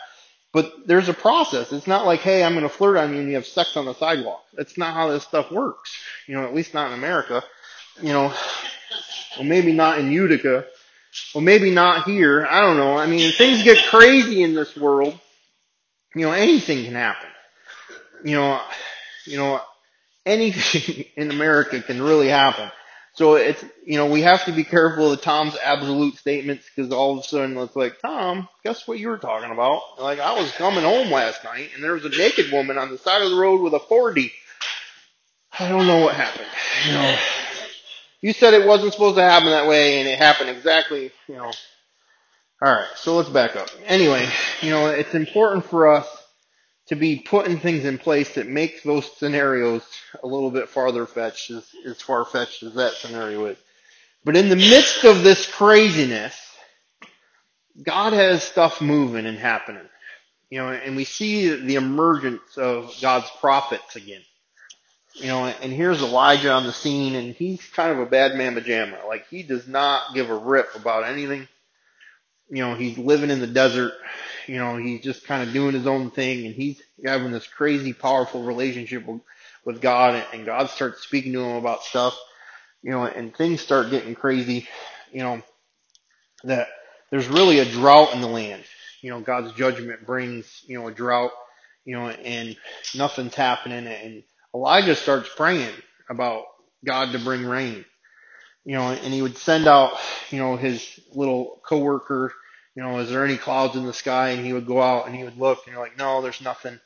[0.52, 1.72] But there's a process.
[1.72, 3.86] It's not like, hey, I'm going to flirt on you and you have sex on
[3.86, 4.44] the sidewalk.
[4.54, 5.98] That's not how this stuff works.
[6.28, 7.44] You know, at least not in America.
[8.02, 8.34] You know,
[9.36, 10.66] well, maybe not in Utica.
[11.34, 12.46] Well, maybe not here.
[12.50, 12.98] I don't know.
[12.98, 15.20] I mean, things get crazy in this world.
[16.16, 17.30] You know, anything can happen.
[18.24, 18.62] You know,
[19.26, 19.62] you know,
[20.26, 22.72] anything in America can really happen.
[23.16, 27.14] So it's, you know, we have to be careful of Tom's absolute statements because all
[27.14, 30.02] of a sudden it's like, Tom, guess what you were talking about?
[30.02, 32.98] Like, I was coming home last night and there was a naked woman on the
[32.98, 34.32] side of the road with a 40.
[35.60, 36.48] I don't know what happened.
[36.88, 37.18] You know,
[38.24, 41.52] you said it wasn't supposed to happen that way and it happened exactly, you know.
[42.66, 43.68] Alright, so let's back up.
[43.86, 44.30] Anyway,
[44.62, 46.08] you know, it's important for us
[46.88, 49.84] to be putting things in place that make those scenarios
[50.24, 53.58] a little bit farther fetched, as, as far fetched as that scenario is.
[54.24, 56.34] But in the midst of this craziness,
[57.82, 59.90] God has stuff moving and happening.
[60.50, 64.22] You know, and we see the emergence of God's prophets again.
[65.16, 68.56] You know, and here's Elijah on the scene, and he's kind of a bad man
[68.56, 68.98] pajama.
[69.08, 71.48] Like, he does not give a rip about anything.
[72.50, 73.94] You know, he's living in the desert
[74.48, 77.94] you know, he's just kind of doing his own thing and he's having this crazy
[77.94, 79.22] powerful relationship with,
[79.66, 82.18] with God and God starts speaking to him about stuff,
[82.82, 84.68] you know, and things start getting crazy,
[85.12, 85.42] you know,
[86.44, 86.68] that
[87.10, 88.64] there's really a drought in the land.
[89.02, 91.32] You know, God's judgment brings, you know, a drought,
[91.86, 92.56] you know, and
[92.96, 94.24] nothing's happening and
[94.54, 95.74] Elijah starts praying
[96.10, 96.46] about
[96.86, 97.86] God to bring rain.
[98.66, 99.98] You know, and he would send out,
[100.30, 102.34] you know, his little coworker
[102.76, 104.30] you know, is there any clouds in the sky?
[104.30, 106.80] And he would go out and he would look and you're like, no, there's nothing.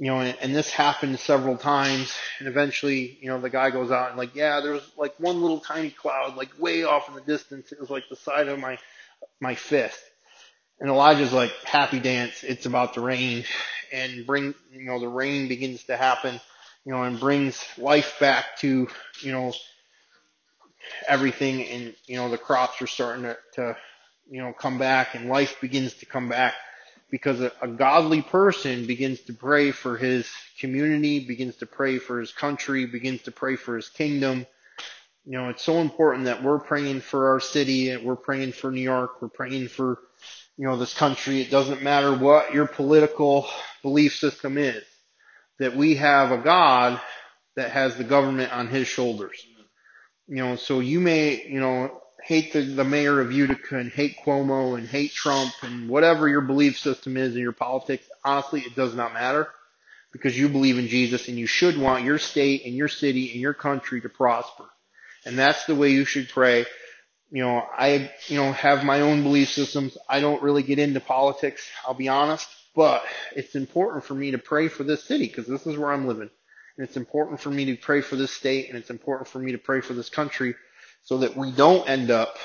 [0.00, 2.14] You know, and, and this happened several times.
[2.38, 5.42] And eventually, you know, the guy goes out and like, yeah, there was like one
[5.42, 7.72] little tiny cloud, like way off in the distance.
[7.72, 8.78] It was like the side of my,
[9.40, 9.98] my fist.
[10.80, 12.44] And Elijah's like, happy dance.
[12.44, 13.44] It's about to rain
[13.92, 16.40] and bring, you know, the rain begins to happen,
[16.84, 18.88] you know, and brings life back to,
[19.20, 19.52] you know,
[21.06, 23.76] everything and, you know, the crops are starting to, to
[24.30, 26.54] you know, come back and life begins to come back
[27.10, 30.28] because a, a godly person begins to pray for his
[30.60, 34.46] community, begins to pray for his country, begins to pray for his kingdom.
[35.24, 38.80] You know, it's so important that we're praying for our city we're praying for New
[38.80, 39.98] York, we're praying for,
[40.56, 41.40] you know, this country.
[41.40, 43.48] It doesn't matter what your political
[43.82, 44.82] belief system is,
[45.58, 47.00] that we have a God
[47.56, 49.44] that has the government on his shoulders.
[50.28, 54.16] You know, so you may, you know, hate the, the mayor of Utica and hate
[54.24, 58.76] Cuomo and hate Trump and whatever your belief system is in your politics, honestly, it
[58.76, 59.48] does not matter
[60.12, 63.40] because you believe in Jesus and you should want your state and your city and
[63.40, 64.64] your country to prosper.
[65.24, 66.66] And that's the way you should pray.
[67.30, 69.96] You know, I, you know, have my own belief systems.
[70.08, 73.02] I don't really get into politics, I'll be honest, but
[73.34, 76.30] it's important for me to pray for this city because this is where I'm living.
[76.76, 79.52] And it's important for me to pray for this state and it's important for me
[79.52, 80.54] to pray for this country
[81.02, 82.36] so that we don't end up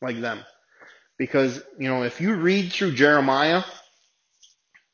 [0.00, 0.44] like them.
[1.18, 3.62] Because, you know, if you read through Jeremiah,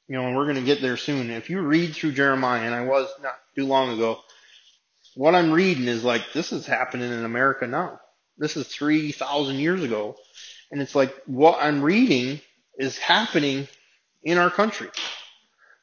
[0.09, 1.31] you know, and we're going to get there soon.
[1.31, 4.21] If you read through Jeremiah, and I was not too long ago,
[5.15, 8.01] what I'm reading is like, this is happening in America now.
[8.39, 10.17] This is 3,000 years ago.
[10.71, 12.41] And it's like, what I'm reading
[12.79, 13.69] is happening
[14.27, 14.89] in our country.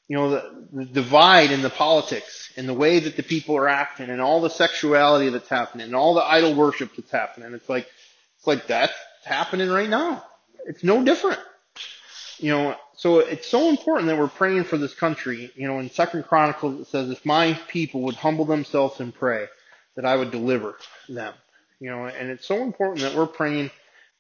[0.10, 3.70] You know, the, the divide in the politics and the way that the people are
[3.70, 7.54] acting and all the sexuality that's happening and all the idol worship that's happening.
[7.54, 7.88] It's like,
[8.38, 10.24] it's like that's happening right now.
[10.66, 11.40] It's no different.
[12.38, 15.50] You know, so it's so important that we're praying for this country.
[15.56, 19.48] You know, in Second Chronicles it says, if my people would humble themselves and pray,
[19.96, 20.76] that I would deliver
[21.08, 21.34] them.
[21.80, 23.72] You know, and it's so important that we're praying,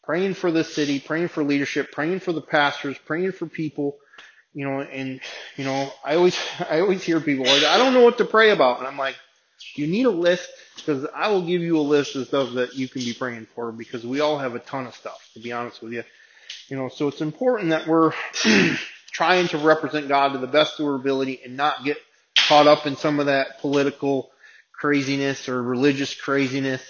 [0.04, 3.98] praying for this city, praying for leadership, praying for the pastors, praying for people.
[4.54, 5.20] You know, and
[5.58, 6.38] you know, I always,
[6.70, 9.16] I always hear people like, I don't know what to pray about, and I'm like,
[9.76, 12.88] you need a list because I will give you a list of stuff that you
[12.88, 15.82] can be praying for because we all have a ton of stuff, to be honest
[15.82, 16.04] with you.
[16.68, 18.14] You know, so it's important that we're
[19.12, 21.98] trying to represent God to the best of our ability and not get
[22.48, 24.32] caught up in some of that political
[24.72, 26.82] craziness or religious craziness,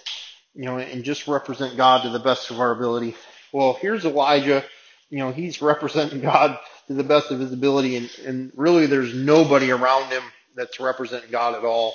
[0.55, 3.15] you know, and just represent God to the best of our ability.
[3.51, 4.63] Well, here's Elijah.
[5.09, 6.57] You know, he's representing God
[6.95, 10.23] to the best of his ability and, and really there's nobody around him
[10.55, 11.93] that's representing God at all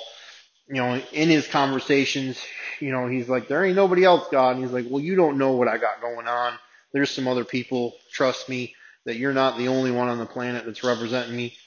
[0.69, 2.39] you know, in his conversations,
[2.79, 4.55] you know, he's like, there ain't nobody else, God.
[4.55, 6.53] And he's like, well, you don't know what I got going on.
[6.93, 7.95] There's some other people.
[8.11, 11.57] Trust me that you're not the only one on the planet that's representing me.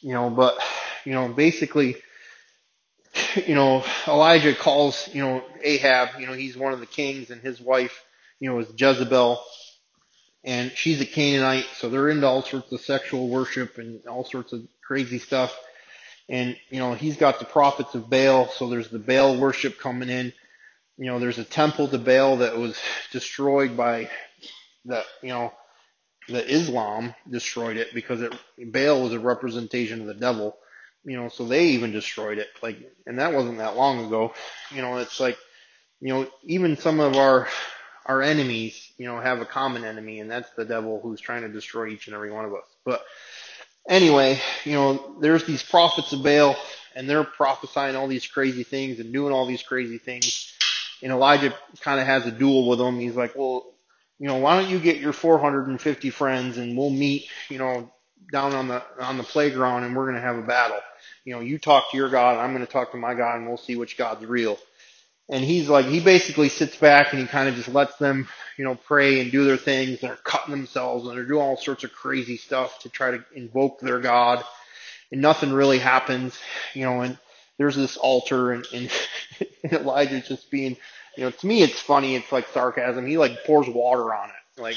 [0.00, 0.58] You know, but,
[1.04, 1.96] you know, basically,
[3.46, 7.40] you know, Elijah calls, you know, Ahab, you know, he's one of the kings and
[7.40, 8.04] his wife,
[8.40, 9.40] you know, is Jezebel
[10.44, 11.66] and she's a Canaanite.
[11.78, 15.56] So they're into all sorts of sexual worship and all sorts of crazy stuff
[16.28, 20.10] and, you know, he's got the prophets of Baal, so there's the Baal worship coming
[20.10, 20.32] in.
[20.98, 22.78] You know, there's a temple to Baal that was
[23.12, 24.10] destroyed by
[24.84, 25.52] the, you know,
[26.28, 30.56] the Islam destroyed it because it, Baal was a representation of the devil.
[31.04, 32.48] You know, so they even destroyed it.
[32.62, 34.34] Like, and that wasn't that long ago.
[34.74, 35.38] You know, it's like,
[36.00, 37.48] you know, even some of our,
[38.08, 41.48] our enemies, you know, have a common enemy, and that's the devil who's trying to
[41.48, 42.64] destroy each and every one of us.
[42.84, 43.04] But,
[43.88, 46.56] anyway, you know, there's these prophets of Baal,
[46.96, 50.52] and they're prophesying all these crazy things and doing all these crazy things.
[51.02, 52.98] And Elijah kind of has a duel with them.
[52.98, 53.66] He's like, well,
[54.18, 57.92] you know, why don't you get your 450 friends and we'll meet, you know,
[58.32, 60.80] down on the on the playground and we're going to have a battle.
[61.24, 63.46] You know, you talk to your God, I'm going to talk to my God, and
[63.46, 64.58] we'll see which God's real
[65.30, 68.64] and he's like he basically sits back and he kind of just lets them you
[68.64, 70.00] know pray and do their things.
[70.00, 73.80] They're cutting themselves and they're doing all sorts of crazy stuff to try to invoke
[73.80, 74.44] their god.
[75.10, 76.38] And nothing really happens
[76.74, 77.18] you know and
[77.58, 78.90] there's this altar and, and,
[79.72, 80.76] elijah's just being
[81.16, 82.14] you know to me it's funny.
[82.14, 83.06] It's like sarcasm.
[83.06, 84.60] He like pours water on it.
[84.60, 84.76] Like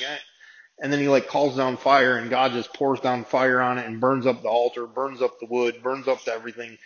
[0.82, 3.86] and then he like calls down fire and god just pours down fire on it
[3.86, 6.78] and burns up the altar burns up the wood burns up everything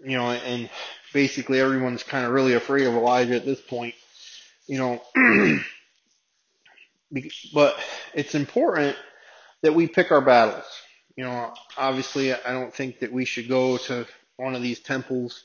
[0.00, 0.68] you know, and
[1.14, 3.94] basically everyone's kind of really afraid of Elijah at this point,
[4.66, 5.00] you know.
[7.54, 7.76] but
[8.12, 8.96] it's important
[9.62, 10.64] that we pick our battles.
[11.16, 15.44] You know, obviously, I don't think that we should go to one of these temples.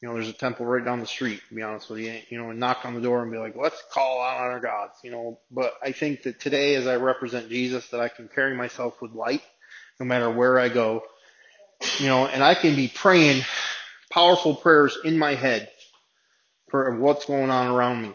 [0.00, 2.38] You know, there's a temple right down the street, to be honest with you, you
[2.38, 4.98] know, and knock on the door and be like, let's call out on our gods,
[5.02, 5.40] you know.
[5.50, 9.12] But I think that today, as I represent Jesus, that I can carry myself with
[9.12, 9.42] light
[9.98, 11.02] no matter where I go,
[11.98, 13.42] you know, and I can be praying
[14.16, 15.68] powerful prayers in my head
[16.70, 18.14] for what's going on around me.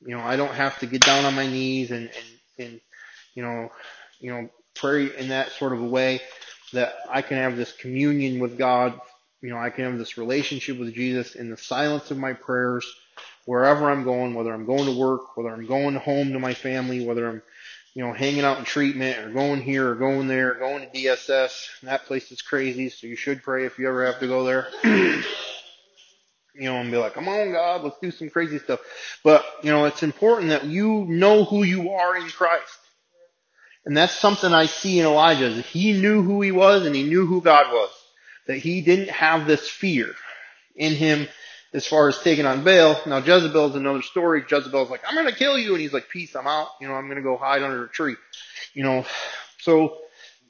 [0.00, 2.80] You know, I don't have to get down on my knees and, and, and,
[3.34, 3.70] you know,
[4.18, 6.22] you know, pray in that sort of a way
[6.72, 8.98] that I can have this communion with God.
[9.42, 12.90] You know, I can have this relationship with Jesus in the silence of my prayers,
[13.44, 17.04] wherever I'm going, whether I'm going to work, whether I'm going home to my family,
[17.04, 17.42] whether I'm,
[17.94, 20.96] you know, hanging out in treatment or going here or going there, or going to
[20.96, 21.68] DSS.
[21.82, 24.68] That place is crazy, so you should pray if you ever have to go there.
[24.84, 25.22] you
[26.54, 28.80] know, and be like, come on, God, let's do some crazy stuff.
[29.24, 32.78] But, you know, it's important that you know who you are in Christ.
[33.84, 35.46] And that's something I see in Elijah.
[35.46, 37.90] Is he knew who he was and he knew who God was.
[38.46, 40.14] That he didn't have this fear
[40.76, 41.28] in him
[41.74, 43.00] as far as taking on Baal.
[43.06, 44.44] Now Jezebel is another story.
[44.48, 46.68] Jezebel's like, I'm gonna kill you, and he's like, peace, I'm out.
[46.80, 48.16] You know, I'm gonna go hide under a tree.
[48.74, 49.04] You know,
[49.60, 49.98] so,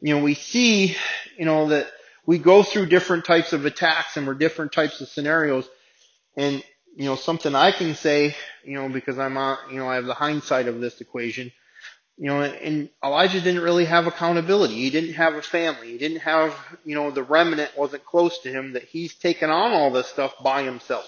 [0.00, 0.96] you know, we see,
[1.38, 1.86] you know, that
[2.26, 5.68] we go through different types of attacks and we're different types of scenarios.
[6.36, 6.62] And,
[6.96, 10.06] you know, something I can say, you know, because I'm on, you know, I have
[10.06, 11.52] the hindsight of this equation.
[12.18, 14.74] You know, and Elijah didn't really have accountability.
[14.74, 15.92] He didn't have a family.
[15.92, 16.54] He didn't have,
[16.84, 20.34] you know, the remnant wasn't close to him that he's taken on all this stuff
[20.44, 21.06] by himself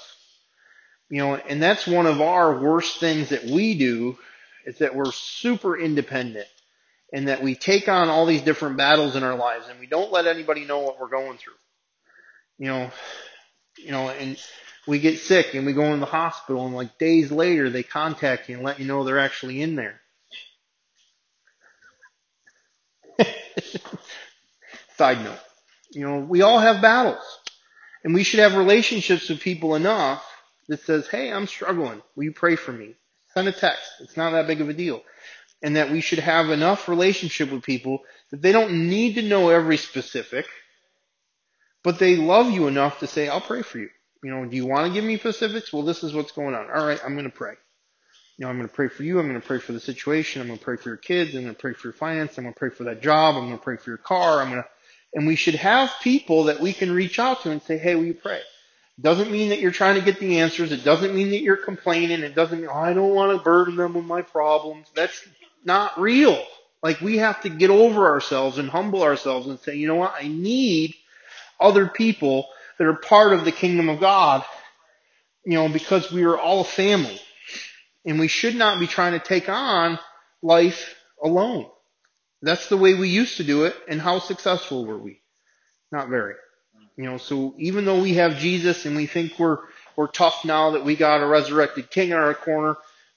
[1.11, 4.19] You know, and that's one of our worst things that we do
[4.67, 6.49] is that we're super independent
[7.13, 10.13] and that we take on all these different battles in our lives and we don't
[10.13, 11.55] let anybody know what we're going through.
[12.59, 12.91] You know,
[13.79, 14.39] you know, and
[14.87, 18.49] we get sick and we go in the hospital and like days later they contact
[18.49, 20.01] you and let you know they're actually in there.
[24.97, 25.39] Side note.
[25.93, 27.25] You know, we all have battles.
[28.05, 30.25] And we should have relationships with people enough
[30.69, 32.03] that says, hey, I'm struggling.
[32.17, 32.95] Will you pray for me?
[33.33, 33.83] Send a text.
[34.01, 35.03] It's not that big of a deal.
[35.63, 38.01] And that we should have enough relationship with people
[38.31, 40.47] that they don't need to know every specific,
[41.83, 43.89] but they love you enough to say, I'll pray for you.
[44.23, 45.73] You know, do you want to give me specifics?
[45.73, 46.71] Well, this is what's going on.
[46.71, 47.55] All right, I'm going to pray.
[48.37, 49.21] You know, I'm going to pray for you.
[49.21, 50.43] I'm going to pray for the situation.
[50.43, 51.35] I'm going to pray for your kids.
[51.35, 52.37] I'm going to pray for your finance.
[52.37, 53.37] I'm going to pray for that job.
[53.37, 54.41] I'm going to pray for your car.
[54.41, 54.69] I'm going to,
[55.15, 58.05] and we should have people that we can reach out to and say, hey, will
[58.05, 58.41] you pray?
[59.01, 60.73] Doesn't mean that you're trying to get the answers.
[60.73, 62.21] It doesn't mean that you're complaining.
[62.23, 64.89] It doesn't mean, oh, I don't want to burden them with my problems.
[64.95, 65.21] That's
[65.65, 66.41] not real.
[66.83, 70.15] Like we have to get over ourselves and humble ourselves and say, you know what?
[70.21, 70.95] I need
[71.59, 74.45] other people that are part of the kingdom of God,
[75.45, 77.21] you know, because we are all a family.
[78.05, 79.99] And we should not be trying to take on
[80.43, 81.67] life alone.
[82.43, 85.23] That's the way we used to do it, and how successful were we?
[85.91, 86.35] Not very.
[86.97, 89.59] You know, so even though we have Jesus and we think we're
[89.97, 92.77] we're tough now that we got a resurrected king in our corner,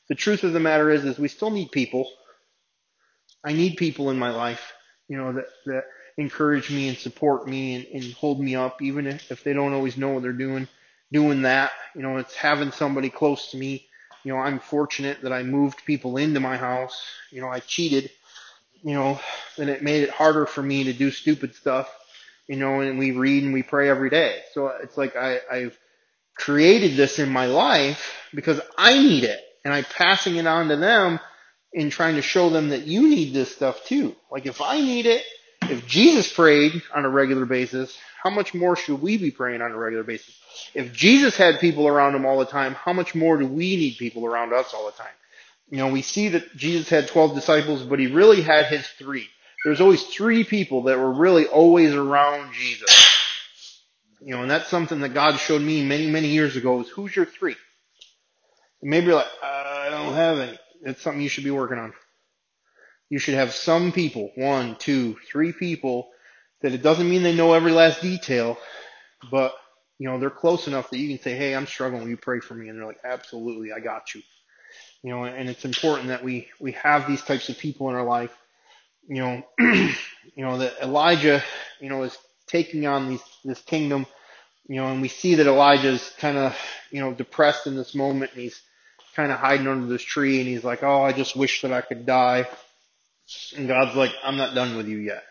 [0.09, 2.09] the truth of the matter is is we still need people.
[3.43, 4.73] I need people in my life,
[5.07, 5.83] you know, that that
[6.17, 9.73] encourage me and support me and, and hold me up, even if, if they don't
[9.73, 10.67] always know what they're doing.
[11.11, 13.86] Doing that, you know, it's having somebody close to me.
[14.27, 17.01] You know, I'm fortunate that I moved people into my house.
[17.31, 18.11] You know, I cheated,
[18.83, 19.19] you know,
[19.57, 21.89] and it made it harder for me to do stupid stuff
[22.47, 24.41] you know, and we read and we pray every day.
[24.53, 25.77] So it's like I, I've
[26.35, 30.77] created this in my life because I need it and I'm passing it on to
[30.77, 31.19] them
[31.73, 34.15] and trying to show them that you need this stuff too.
[34.31, 35.23] Like if I need it,
[35.63, 39.71] if Jesus prayed on a regular basis, how much more should we be praying on
[39.71, 40.37] a regular basis?
[40.73, 43.97] If Jesus had people around him all the time, how much more do we need
[43.97, 45.07] people around us all the time?
[45.69, 49.27] You know, we see that Jesus had 12 disciples, but he really had his three
[49.67, 52.89] there's always three people that were really always around Jesus.
[54.21, 57.15] You know, and that's something that God showed me many, many years ago is who's
[57.15, 57.55] your three?
[58.81, 60.59] And maybe you're like, I don't have any.
[60.83, 61.93] It's something you should be working on.
[63.09, 66.09] You should have some people, one, two, three people,
[66.61, 68.57] that it doesn't mean they know every last detail,
[69.31, 69.53] but
[69.99, 72.03] you know, they're close enough that you can say, Hey, I'm struggling.
[72.03, 72.69] Will you pray for me?
[72.69, 73.71] And they're like, absolutely.
[73.73, 74.21] I got you.
[75.03, 78.05] You know, and it's important that we, we have these types of people in our
[78.05, 78.35] life
[79.07, 79.93] you know, you
[80.37, 81.43] know that Elijah,
[81.79, 84.05] you know, is taking on these, this kingdom,
[84.67, 86.57] you know, and we see that Elijah's kind of,
[86.91, 88.61] you know, depressed in this moment, and he's
[89.15, 91.81] kind of hiding under this tree, and he's like, "Oh, I just wish that I
[91.81, 92.47] could die."
[93.55, 95.23] And God's like, "I'm not done with you yet."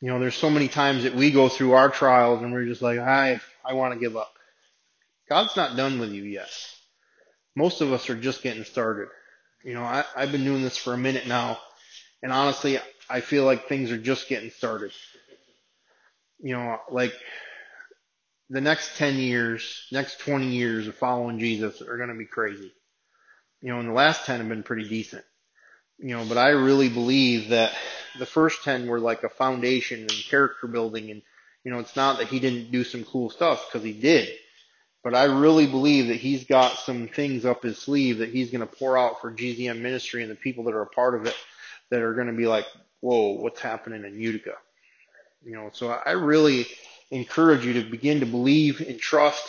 [0.00, 2.82] You know, there's so many times that we go through our trials, and we're just
[2.82, 4.32] like, "I, I want to give up."
[5.28, 6.50] God's not done with you yet.
[7.54, 9.08] Most of us are just getting started.
[9.62, 11.58] You know, I, I've been doing this for a minute now
[12.22, 12.78] and honestly,
[13.08, 14.92] I feel like things are just getting started.
[16.38, 17.12] You know, like
[18.50, 22.72] the next 10 years, next 20 years of following Jesus are going to be crazy.
[23.62, 25.24] You know, and the last 10 have been pretty decent.
[26.02, 27.74] You know, but I really believe that
[28.18, 31.20] the first 10 were like a foundation and character building and,
[31.62, 34.30] you know, it's not that he didn't do some cool stuff because he did.
[35.04, 38.66] But I really believe that he's got some things up his sleeve that he's going
[38.66, 41.36] to pour out for GZM ministry and the people that are a part of it
[41.90, 42.64] that are going to be like,
[43.00, 44.54] whoa, what's happening in Utica?
[45.44, 46.66] You know, so I really
[47.10, 49.44] encourage you to begin to believe and trust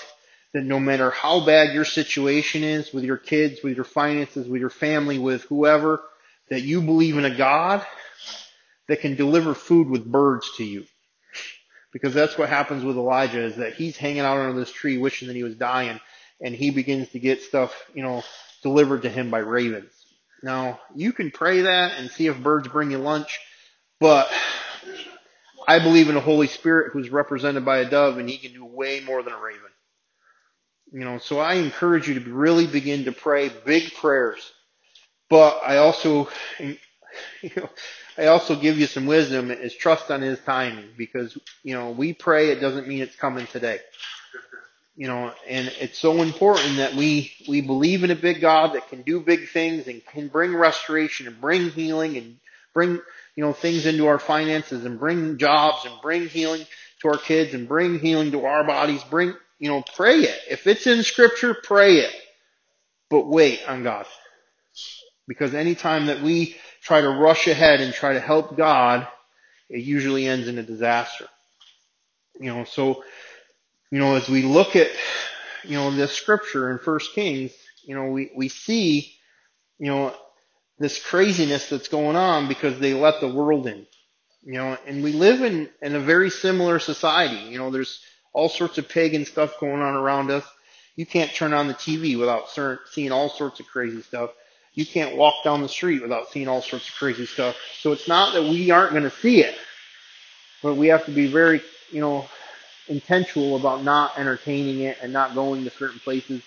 [0.54, 4.60] that no matter how bad your situation is with your kids, with your finances, with
[4.60, 6.02] your family, with whoever,
[6.52, 7.84] that you believe in a God
[8.90, 10.84] that can deliver food with birds to you.
[11.94, 15.30] Because that's what happens with Elijah is that he's hanging out under this tree wishing
[15.30, 16.00] that he was dying
[16.42, 18.22] and he begins to get stuff, you know,
[18.64, 19.94] delivered to him by ravens.
[20.44, 23.40] Now, you can pray that and see if birds bring you lunch,
[24.02, 24.30] but
[25.68, 28.66] I believe in a Holy Spirit who's represented by a dove and he can do
[28.66, 29.62] way more than a raven.
[30.92, 34.52] You know, so I encourage you to really begin to pray big prayers.
[35.32, 36.30] But I also,
[36.60, 36.78] you
[37.58, 37.70] know,
[38.20, 42.14] I also give you some wisdom is trust on his timing because, you know, we
[42.14, 43.82] pray, it doesn't mean it's coming today
[44.96, 48.90] you know, and it's so important that we, we believe in a big God that
[48.90, 52.38] can do big things and can bring restoration and bring healing and
[52.74, 52.92] bring,
[53.36, 56.66] you know, things into our finances and bring jobs and bring healing
[57.02, 60.40] to our kids and bring healing to our bodies, bring, you know, pray it.
[60.50, 62.14] If it's in scripture, pray it.
[63.10, 64.06] But wait on God.
[65.32, 69.08] Because anytime that we try to rush ahead and try to help God,
[69.70, 71.26] it usually ends in a disaster.
[72.38, 73.02] You know, so,
[73.92, 74.90] you know, as we look at,
[75.64, 77.54] you know, this scripture in First Kings,
[77.86, 79.16] you know, we, we see,
[79.80, 80.14] you know,
[80.80, 83.88] this craziness that's going on because they let the world in.
[84.44, 87.50] You know, and we live in, in a very similar society.
[87.50, 88.02] You know, there's
[88.34, 90.44] all sorts of pagan stuff going on around us.
[90.98, 92.50] You can't turn on the TV without
[92.92, 94.32] seeing all sorts of crazy stuff.
[94.74, 97.58] You can't walk down the street without seeing all sorts of crazy stuff.
[97.80, 99.58] So it's not that we aren't going to see it,
[100.64, 101.62] but we have to be very,
[101.92, 102.26] you know,
[102.88, 106.42] intentional about not entertaining it and not going to certain places.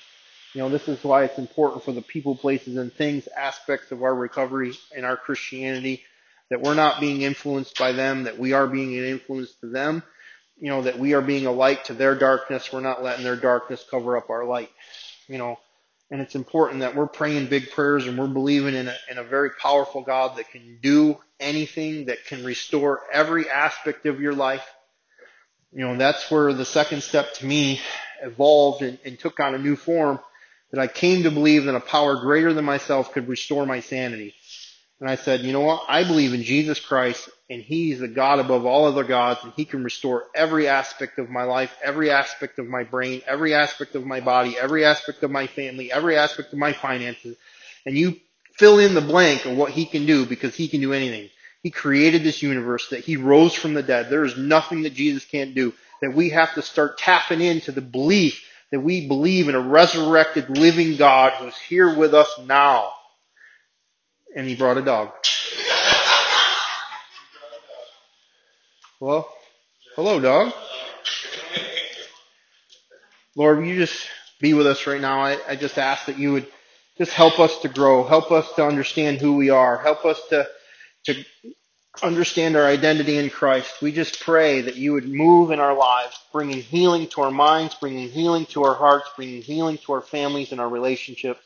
[0.55, 4.03] You know, this is why it's important for the people, places, and things aspects of
[4.03, 6.03] our recovery and our Christianity
[6.51, 10.03] that we're not being influenced by them, that we are being an influence to them,
[10.59, 12.73] you know, that we are being a light to their darkness.
[12.73, 14.71] We're not letting their darkness cover up our light,
[15.27, 15.59] you know.
[16.11, 19.25] And it's important that we're praying big prayers and we're believing in a, in a
[19.25, 24.65] very powerful God that can do anything, that can restore every aspect of your life.
[25.73, 27.81] You know, that's where the second step to me
[28.23, 30.21] evolved and, and took on a new form
[30.71, 34.35] that I came to believe that a power greater than myself could restore my sanity.
[35.01, 35.85] And I said, you know what?
[35.89, 39.65] I believe in Jesus Christ and he's the God above all other gods and he
[39.65, 44.07] can restore every aspect of my life, every aspect of my brain, every aspect of
[44.07, 47.37] my body, every aspect of my family, every aspect of my finances.
[47.85, 48.17] And you
[48.59, 51.29] fill in the blank of what he can do because he can do anything.
[51.63, 54.09] He created this universe that he rose from the dead.
[54.11, 55.75] There is nothing that Jesus can't do.
[56.03, 60.51] That we have to start tapping into the belief that we believe in a resurrected
[60.51, 62.91] living God who's here with us now
[64.35, 65.13] and he brought a dog.
[69.05, 69.29] Well,
[69.97, 70.55] hello, dog.
[73.37, 74.09] Lord, will you just
[74.41, 75.21] be with us right now?
[75.21, 76.47] I, I just ask that you would
[76.97, 80.49] just help us to grow, help us to understand who we are, help us to,
[81.05, 81.23] to
[82.03, 83.83] understand our identity in Christ.
[83.83, 87.75] We just pray that you would move in our lives, bringing healing to our minds,
[87.75, 91.43] bringing healing to our hearts, bringing healing to our families and our relationships.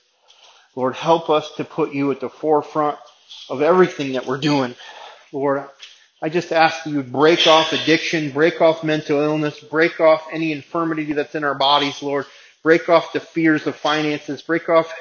[0.76, 2.98] Lord, help us to put you at the forefront
[3.50, 4.76] of everything that we're doing.
[5.32, 5.64] Lord,
[6.20, 10.26] I just ask that you would break off addiction, break off mental illness, break off
[10.32, 12.26] any infirmity that's in our bodies, Lord.
[12.64, 14.92] Break off the fears of finances, break off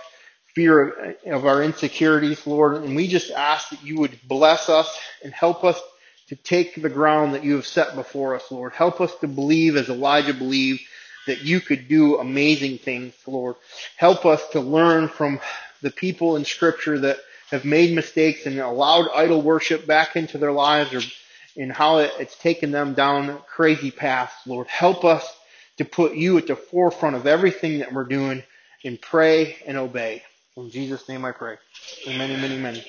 [0.53, 2.84] fear of, of our insecurities, Lord.
[2.84, 5.80] And we just ask that you would bless us and help us
[6.28, 8.74] to take the ground that you have set before us, Lord.
[8.74, 10.82] Help us to believe as Elijah believed
[11.26, 13.55] that you could do amazing things, Lord.
[13.95, 15.39] Help us to learn from
[15.82, 17.18] the people in scripture that
[17.49, 21.01] have made mistakes and allowed idol worship back into their lives or
[21.55, 24.33] in how it's taken them down crazy paths.
[24.45, 25.27] Lord, help us
[25.77, 28.43] to put you at the forefront of everything that we're doing
[28.83, 30.23] and pray and obey.
[30.55, 31.57] In Jesus' name I pray.
[32.07, 32.81] Amen, amen, amen.